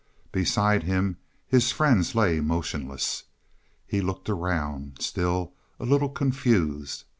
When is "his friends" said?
1.47-2.15